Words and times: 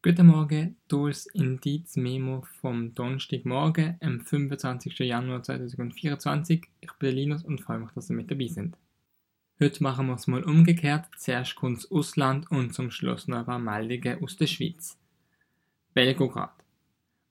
Guten 0.00 0.28
Morgen, 0.28 0.76
hier 0.88 1.08
ist 1.08 1.26
Indiz-Memo 1.34 2.46
vom 2.60 2.94
Donnerstagmorgen, 2.94 3.96
am 4.00 4.20
25. 4.20 4.96
Januar 5.00 5.42
2024. 5.42 6.68
Ich 6.80 6.92
bin 7.00 7.16
Linus 7.16 7.42
und 7.42 7.60
freue 7.60 7.80
mich, 7.80 7.90
dass 7.90 8.08
ihr 8.08 8.14
mit 8.14 8.30
dabei 8.30 8.46
sind. 8.46 8.76
Heute 9.58 9.82
machen 9.82 10.06
wir 10.06 10.14
es 10.14 10.28
mal 10.28 10.44
umgekehrt. 10.44 11.06
Zuerst 11.16 11.56
kommt 11.56 11.78
das 11.78 11.90
Ausland 11.90 12.48
und 12.52 12.74
zum 12.74 12.92
Schluss 12.92 13.26
noch 13.26 13.38
ein 13.38 13.46
paar 13.46 13.58
Meldungen 13.58 14.22
aus 14.22 14.36
der 14.36 14.46
Schweiz. 14.46 14.96
Belgorod. 15.94 16.50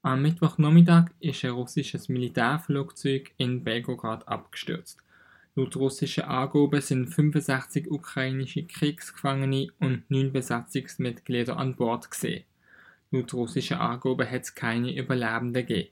Am 0.01 0.21
Mittwochnachmittag 0.21 1.11
ist 1.21 1.45
ein 1.45 1.51
russisches 1.51 2.09
Militärflugzeug 2.09 3.31
in 3.37 3.63
Belgorod 3.63 4.27
abgestürzt. 4.27 4.99
Laut 5.55 5.73
russischen 5.77 6.25
Angaben 6.25 6.81
sind 6.81 7.07
65 7.07 7.89
ukrainische 7.89 8.63
Kriegsgefangene 8.63 9.69
und 9.79 10.11
9 10.11 10.33
Besatzungsmitglieder 10.33 11.55
an 11.55 11.77
Bord 11.77 12.11
gesehen. 12.11 12.43
Laut 13.11 13.33
russischen 13.33 13.77
Angaben 13.77 14.29
hat 14.29 14.43
es 14.43 14.55
keine 14.55 14.95
Überlebenden 14.95 15.65
gegeben. 15.65 15.89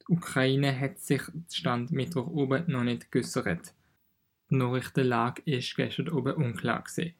Die 0.00 0.12
Ukraine 0.12 0.78
hat 0.78 0.98
sich 0.98 1.22
Stand 1.50 1.90
Mittwoch 1.90 2.28
oben 2.28 2.64
noch 2.66 2.84
nicht 2.84 3.10
geäußert. 3.10 3.74
Die 4.50 4.56
Nachrichtenlage 4.56 5.42
ist 5.44 5.74
gestern 5.74 6.08
oben 6.08 6.34
unklar 6.34 6.82
gewesen. 6.82 7.14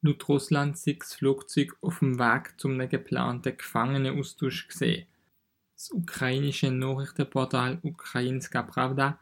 Laut 0.00 0.28
Russland 0.28 0.76
sei 0.76 0.96
das 0.98 1.14
Flugzeug 1.14 1.76
auf 1.80 2.00
dem 2.00 2.18
Weg 2.18 2.54
zum 2.58 2.78
geplanten 2.88 3.56
Gefangenenaustausch 3.56 4.66
gesehen. 4.66 5.06
Das 5.76 5.90
ukrainische 5.92 6.72
Nachrichtenportal 6.72 7.78
Ukrainska 7.82 8.62
Pravda 8.62 9.18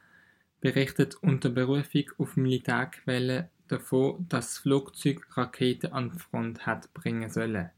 berichtet 0.61 1.17
unter 1.23 1.51
Berufung 1.51 2.05
auf 2.17 2.37
Militärquellen 2.37 3.49
davon, 3.69 4.27
dass 4.29 4.47
das 4.47 4.59
Flugzeug 4.59 5.27
Raketen 5.37 5.93
an 5.93 6.11
die 6.11 6.19
Front 6.19 6.67
hat 6.67 6.93
bringen 6.95 7.31
sollen. 7.31 7.71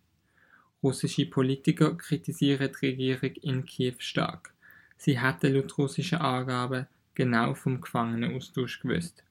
Russische 0.82 1.26
Politiker 1.26 1.96
kritisieren 1.96 2.72
die 2.80 2.86
Regierung 2.86 3.34
in 3.42 3.64
Kiew 3.64 3.94
stark. 3.98 4.52
Sie 4.96 5.20
hätten 5.20 5.54
laut 5.54 5.78
russischen 5.78 6.18
Angaben 6.18 6.86
genau 7.14 7.54
vom 7.54 7.80
Gefangenenaustausch 7.80 8.80
gewusst. 8.80 9.24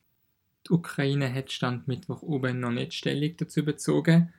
Die 0.67 0.71
Ukraine 0.71 1.33
hat 1.33 1.51
Stand 1.51 1.87
Mittwoch 1.87 2.21
oben 2.21 2.59
noch 2.59 2.71
nicht 2.71 2.93
Stellung 2.93 3.35
dazu 3.37 3.65
bezogen. 3.65 4.33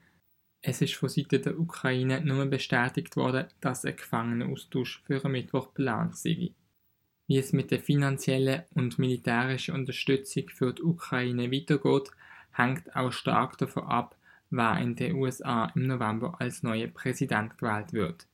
Es 0.62 0.80
ist 0.80 0.94
von 0.94 1.08
Seiten 1.08 1.42
der 1.42 1.58
Ukraine 1.58 2.20
nur 2.20 2.46
bestätigt 2.46 3.16
worden, 3.16 3.46
dass 3.60 3.84
ein 3.84 3.96
Gefangenenaustausch 3.96 5.02
für 5.04 5.28
Mittwoch 5.28 5.74
geplant 5.74 6.16
sei. 6.16 6.52
Wie 7.26 7.38
es 7.38 7.52
mit 7.52 7.70
der 7.70 7.80
finanziellen 7.80 8.62
und 8.70 8.98
militärischen 8.98 9.74
Unterstützung 9.74 10.48
für 10.48 10.72
die 10.72 10.82
Ukraine 10.82 11.50
weitergeht, 11.50 12.10
hängt 12.52 12.94
auch 12.94 13.12
stark 13.12 13.58
davon 13.58 13.84
ab, 13.84 14.16
wer 14.52 14.78
in 14.78 14.94
den 14.94 15.16
USA 15.16 15.72
im 15.74 15.86
November 15.86 16.36
als 16.38 16.62
neuer 16.62 16.88
Präsident 16.88 17.58
gewählt 17.58 17.92
wird. 17.92 18.26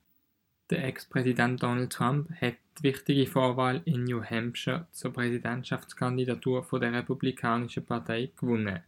Der 0.70 0.84
Ex-Präsident 0.84 1.62
Donald 1.62 1.92
Trump 1.92 2.30
hat 2.40 2.56
die 2.78 2.82
wichtige 2.82 3.26
Vorwahl 3.26 3.80
in 3.86 4.04
New 4.04 4.22
Hampshire 4.22 4.86
zur 4.92 5.12
Präsidentschaftskandidatur 5.12 6.62
von 6.62 6.80
der 6.80 6.92
Republikanischen 6.92 7.86
Partei 7.86 8.30
gewonnen. 8.36 8.80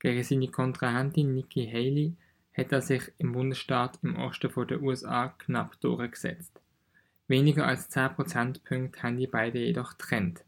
Gegen 0.00 0.24
seine 0.24 0.48
Kontrahentin 0.48 1.34
Nikki 1.34 1.66
Haley 1.66 2.16
hat 2.56 2.72
er 2.72 2.80
sich 2.80 3.12
im 3.18 3.32
Bundesstaat 3.32 3.98
im 4.02 4.16
Osten 4.16 4.50
der 4.66 4.82
USA 4.82 5.28
knapp 5.28 5.80
durchgesetzt. 5.80 6.60
Weniger 7.28 7.66
als 7.66 7.88
10 7.90 8.14
Prozentpunkte 8.14 9.02
haben 9.02 9.18
die 9.18 9.28
beiden 9.28 9.60
jedoch 9.60 9.96
getrennt. 9.96 10.44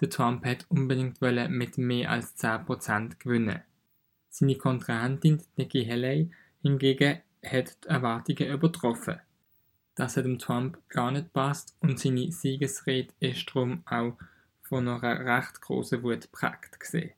Der 0.00 0.10
Trump 0.10 0.44
hat 0.44 0.66
unbedingt 0.68 1.20
mit 1.20 1.78
mehr 1.78 2.10
als 2.10 2.34
10 2.34 2.64
Prozent 2.64 3.20
gewinnen. 3.20 3.60
Seine 4.38 4.56
Kontrahentin 4.56 5.40
Nikki 5.56 5.86
Haley 5.86 6.30
hingegen 6.60 7.20
hat 7.42 7.82
die 7.82 7.88
Erwartungen 7.88 8.52
übertroffen. 8.52 9.18
Das 9.94 10.18
hat 10.18 10.26
dem 10.26 10.38
Trump 10.38 10.76
gar 10.90 11.10
nicht 11.10 11.32
passt 11.32 11.74
und 11.80 11.98
seine 11.98 12.30
Siegesrede 12.30 13.14
ist 13.18 13.48
darum 13.48 13.82
auch 13.86 14.18
von 14.60 14.86
einer 14.86 15.24
recht 15.24 15.62
großen 15.62 16.02
Wut 16.02 16.20
geprägt 16.20 16.78
gesehen. 16.78 17.12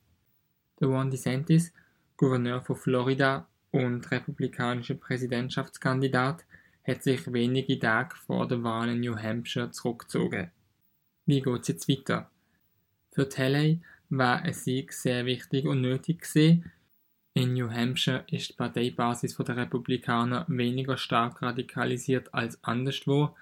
Der 0.78 0.86
Ron 0.86 1.10
DeSantis, 1.10 1.72
Gouverneur 2.16 2.60
von 2.60 2.76
Florida 2.76 3.48
und 3.72 4.08
republikanischer 4.12 4.94
Präsidentschaftskandidat, 4.94 6.44
hat 6.86 7.02
sich 7.02 7.32
wenige 7.32 7.80
Tage 7.80 8.14
vor 8.14 8.46
der 8.46 8.62
Wahl 8.62 8.90
in 8.90 9.00
New 9.00 9.16
Hampshire 9.16 9.72
zurückgezogen. 9.72 10.52
Wie 11.26 11.42
geht 11.42 11.62
es 11.62 11.66
jetzt 11.66 11.88
weiter? 11.88 12.30
Für 13.10 13.28
Haley 13.36 13.80
war 14.08 14.40
ein 14.42 14.54
Sieg 14.54 14.92
sehr 14.92 15.26
wichtig 15.26 15.66
und 15.66 15.80
nötig 15.80 16.22
gewesen, 16.22 16.70
in 17.38 17.54
New 17.54 17.70
Hampshire 17.70 18.24
ist 18.32 18.48
die 18.48 18.52
Parteibasis 18.54 19.36
der 19.36 19.56
Republikaner 19.56 20.44
weniger 20.48 20.96
stark 20.96 21.40
radikalisiert 21.40 22.34
als 22.34 22.62
anderswo. 22.64 23.36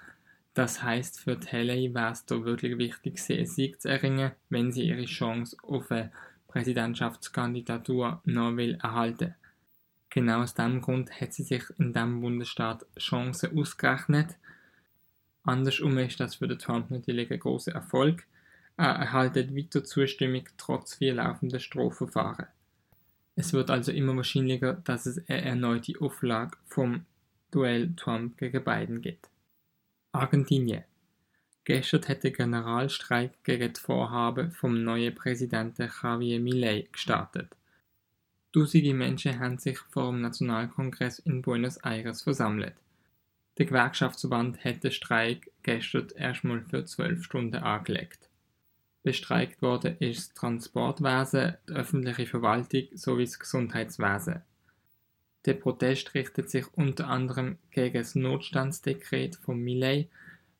Das 0.52 0.82
heißt, 0.82 1.18
für 1.18 1.40
Haley 1.50 1.94
wäre 1.94 2.12
es 2.12 2.26
da 2.26 2.44
wirklich 2.44 2.76
wichtig, 2.76 3.18
einen 3.30 3.46
Sieg 3.46 3.80
zu 3.80 3.88
erringen, 3.88 4.32
wenn 4.50 4.70
sie 4.70 4.86
ihre 4.88 5.06
Chance 5.06 5.56
auf 5.62 5.90
eine 5.90 6.12
Präsidentschaftskandidatur 6.46 8.20
noch 8.24 8.56
will 8.58 8.78
erhalten. 8.82 9.34
Genau 10.10 10.42
aus 10.42 10.52
diesem 10.52 10.82
Grund 10.82 11.10
hat 11.18 11.32
sie 11.32 11.44
sich 11.44 11.64
in 11.78 11.94
diesem 11.94 12.20
Bundesstaat 12.20 12.84
Chancen 12.98 13.58
ausgerechnet. 13.58 14.36
Andersrum 15.42 15.96
ist 15.96 16.20
das 16.20 16.34
für 16.34 16.48
den 16.48 16.58
Trump 16.58 16.90
natürlich 16.90 17.30
ein 17.30 17.40
großer 17.40 17.72
Erfolg. 17.72 18.24
Er 18.76 18.92
erhält 18.92 19.56
weiter 19.56 19.84
Zustimmung 19.84 20.44
trotz 20.58 20.96
vier 20.96 21.14
laufender 21.14 21.60
Strafverfahren. 21.60 22.46
Es 23.38 23.52
wird 23.52 23.70
also 23.70 23.92
immer 23.92 24.16
wahrscheinlicher, 24.16 24.72
dass 24.72 25.04
es 25.04 25.18
eine 25.28 25.42
erneute 25.42 25.92
Auflage 26.00 26.56
vom 26.64 27.04
Duell 27.50 27.94
Trump 27.94 28.38
gegen 28.38 28.64
Biden 28.64 29.02
gibt. 29.02 29.28
Argentinien. 30.12 30.84
Gestern 31.64 32.08
hat 32.08 32.24
der 32.24 32.30
Generalstreik 32.30 33.44
gegen 33.44 33.72
das 33.72 33.82
Vorhaben 33.82 34.52
vom 34.52 34.82
neuen 34.82 35.14
Präsidenten 35.14 35.90
Javier 36.02 36.40
Milei 36.40 36.88
gestartet. 36.90 37.54
Tausende 38.54 38.94
Menschen 38.94 39.38
haben 39.38 39.58
sich 39.58 39.78
vor 39.78 40.12
dem 40.12 40.22
Nationalkongress 40.22 41.18
in 41.18 41.42
Buenos 41.42 41.76
Aires 41.78 42.22
versammelt. 42.22 42.74
Der 43.58 43.66
Gewerkschaftsverband 43.66 44.64
hat 44.64 44.82
den 44.82 44.92
Streik 44.92 45.50
gestern 45.62 46.08
erstmal 46.16 46.62
für 46.62 46.86
zwölf 46.86 47.22
Stunden 47.24 47.56
angelegt. 47.56 48.25
Bestreikt 49.06 49.62
worden 49.62 49.96
ist 50.00 50.18
das 50.18 50.34
Transportwesen, 50.34 51.54
die 51.68 51.74
öffentliche 51.74 52.26
Verwaltung 52.26 52.88
sowie 52.94 53.24
das 53.24 53.38
Gesundheitswesen. 53.38 54.42
Der 55.44 55.54
Protest 55.54 56.12
richtet 56.14 56.50
sich 56.50 56.66
unter 56.74 57.06
anderem 57.06 57.56
gegen 57.70 57.98
das 57.98 58.16
Notstandsdekret 58.16 59.36
von 59.36 59.60
Millet, 59.60 60.10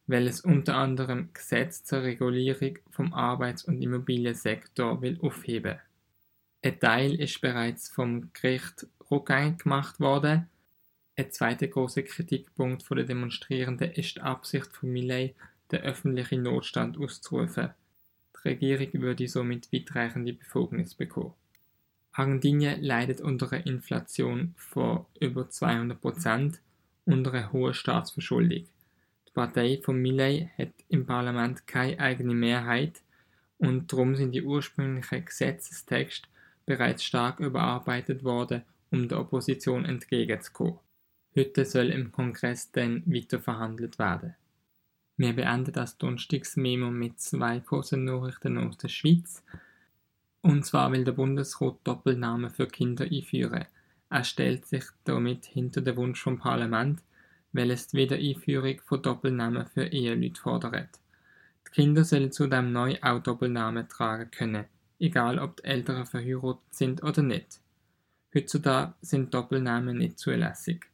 welches 0.07 0.43
unter 0.43 0.77
anderem 0.77 1.31
Gesetz 1.33 1.83
zur 1.83 2.05
Regulierung 2.05 2.79
vom 2.93 3.13
Arbeits- 3.15 3.65
und 3.65 3.83
Immobiliensektor 3.83 5.03
will 5.03 5.19
aufheben. 5.21 5.81
Ein 6.63 6.79
Teil 6.79 7.21
ist 7.21 7.41
bereits 7.41 7.89
vom 7.89 8.33
Gericht 8.33 8.87
rückgängig 9.11 9.65
gemacht 9.65 9.99
worden. 9.99 10.49
Ein 11.17 11.33
zweiter 11.33 11.67
großer 11.67 12.05
Kritikpunkt 12.05 12.89
der 12.89 13.03
Demonstrierenden 13.03 13.91
ist 13.91 14.19
die 14.19 14.21
Absicht 14.21 14.69
von 14.73 14.93
Millet, 14.93 15.35
den 15.73 15.81
öffentlichen 15.81 16.45
Notstand 16.45 16.97
auszurufen. 16.97 17.75
Regierung 18.47 19.03
würde 19.03 19.29
somit 19.29 19.73
weitreichende 19.73 20.33
Befugnisse 20.33 20.97
bekommen. 20.97 21.35
Argentinien 22.13 22.83
leidet 22.83 23.21
unter 23.21 23.53
einer 23.53 23.67
Inflation 23.67 24.55
von 24.57 25.05
über 25.21 25.51
200 25.51 26.01
Prozent 26.01 26.61
und 27.05 27.29
einer 27.29 27.53
hohen 27.53 27.75
Staatsverschuldung. 27.75 28.67
Die 29.29 29.33
Partei 29.35 29.81
von 29.83 30.01
Milei 30.01 30.51
hat 30.57 30.73
im 30.89 31.05
Parlament 31.05 31.67
keine 31.67 31.99
eigene 31.99 32.35
Mehrheit 32.35 33.03
und 33.59 33.93
darum 33.93 34.17
sind 34.17 34.33
die 34.33 34.43
ursprünglichen 34.43 35.25
Gesetzestexte 35.25 36.29
bereits 36.65 37.05
stark 37.05 37.41
überarbeitet 37.41 38.25
worden, 38.25 38.63
um 38.91 39.09
der 39.09 39.21
Opposition 39.21 39.85
entgegenzukommen. 39.85 40.79
Heute 41.37 41.65
soll 41.65 41.91
im 41.91 42.13
Kongress 42.13 42.73
dann 42.73 43.03
weiter 43.07 43.41
verhandelt 43.41 43.99
werden. 43.99 44.35
Wir 45.19 45.33
beenden 45.33 45.73
das 45.73 45.97
Donnerstagsmemo 45.97 46.91
mit 46.91 47.19
zwei 47.21 47.61
kurzen 47.61 48.05
Nachrichten 48.05 48.59
aus 48.59 48.77
der 48.77 48.89
Schweiz. 48.89 49.43
Und 50.43 50.67
zwar 50.67 50.93
will 50.93 51.05
der 51.05 51.13
Bundesrat 51.13 51.77
Doppelnamen 51.85 52.51
für 52.51 52.67
Kinder 52.67 53.05
einführen. 53.05 53.65
Er 54.11 54.25
stellt 54.25 54.67
sich 54.67 54.85
damit 55.05 55.47
hinter 55.47 55.81
den 55.81 55.97
Wunsch 55.97 56.23
vom 56.23 56.39
Parlament, 56.39 57.03
weil 57.53 57.71
es 57.71 57.89
die 57.89 57.97
Wiedereinführung 57.97 58.81
von 58.85 59.03
Doppelnamen 59.03 59.67
für 59.67 59.87
Eheleute 59.87 60.41
fordert. 60.41 61.01
Die 61.67 61.73
Kinder 61.73 62.05
sollen 62.05 62.31
zudem 62.31 62.73
neu 62.73 62.99
auch 63.01 63.23
Doppelnamen 63.23 63.89
tragen 63.89 64.31
können, 64.31 64.67
egal 65.01 65.39
ob 65.39 65.57
die 65.57 65.65
Eltern 65.65 66.05
verheiratet 66.05 66.63
sind 66.75 67.03
oder 67.03 67.23
nicht. 67.23 67.61
Heutzutage 68.35 68.93
sind 69.01 69.33
Doppelnamen 69.33 69.97
nicht 69.97 70.19
zulässig. 70.19 70.85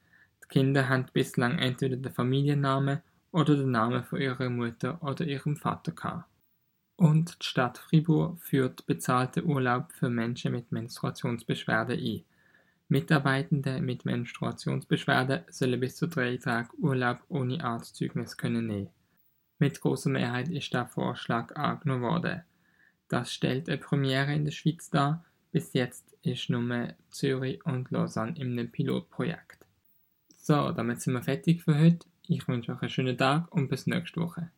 Die 0.44 0.48
Kinder 0.48 0.88
haben 0.88 1.06
bislang 1.12 1.58
entweder 1.58 1.96
den 1.96 2.12
Familiennamen 2.12 3.00
oder 3.32 3.56
den 3.56 3.70
Namen 3.70 4.05
von 4.05 4.20
ihrer 4.20 4.49
Mutter 4.49 5.02
oder 5.02 5.26
ihrem 5.26 5.56
Vater 5.56 5.93
kam. 5.93 6.25
Und 6.96 7.43
die 7.43 7.46
Stadt 7.46 7.79
Fribourg 7.79 8.38
führt 8.40 8.87
bezahlte 8.87 9.44
Urlaub 9.44 9.93
für 9.93 10.08
Menschen 10.08 10.52
mit 10.52 10.70
Menstruationsbeschwerden 10.70 11.99
ein. 11.99 12.25
Mitarbeitende 12.88 13.81
mit 13.81 14.05
Menstruationsbeschwerden 14.05 15.44
sollen 15.49 15.81
bis 15.81 15.96
zu 15.96 16.06
drei 16.06 16.37
Tage 16.37 16.69
Urlaub 16.79 17.19
ohne 17.29 17.64
Arztzeugnis 17.64 18.37
können 18.37 18.67
nehmen. 18.67 18.90
Mit 19.58 19.81
großer 19.81 20.11
Mehrheit 20.11 20.49
ist 20.49 20.75
der 20.75 20.87
Vorschlag 20.87 21.56
angenommen 21.56 22.02
worden. 22.02 22.43
Das 23.08 23.32
stellt 23.32 23.69
eine 23.69 23.79
Premiere 23.79 24.34
in 24.34 24.44
der 24.44 24.52
Schweiz 24.52 24.90
dar. 24.90 25.25
Bis 25.50 25.73
jetzt 25.73 26.14
ist 26.23 26.50
nur 26.50 26.94
Zürich 27.11 27.64
und 27.64 27.90
Lausanne 27.90 28.38
einem 28.38 28.70
Pilotprojekt. 28.70 29.64
So, 30.37 30.73
damit 30.73 31.00
sind 31.00 31.14
wir 31.14 31.23
fertig 31.23 31.62
für 31.62 31.79
heute. 31.79 32.12
Ich 32.28 32.46
wünsche 32.46 32.72
euch 32.72 32.82
einen 32.82 32.90
schönen 32.90 33.19
Tag 33.19 33.52
und 33.52 33.69
bis 33.69 33.86
nächste 33.86 34.20
Woche. 34.20 34.50